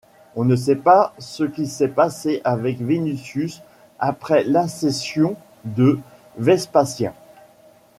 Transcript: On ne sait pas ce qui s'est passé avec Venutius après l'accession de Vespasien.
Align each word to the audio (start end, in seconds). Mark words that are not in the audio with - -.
On 0.35 0.45
ne 0.45 0.55
sait 0.55 0.77
pas 0.77 1.13
ce 1.19 1.43
qui 1.43 1.67
s'est 1.67 1.87
passé 1.89 2.41
avec 2.43 2.79
Venutius 2.79 3.61
après 3.99 4.43
l'accession 4.43 5.35
de 5.63 5.99
Vespasien. 6.39 7.13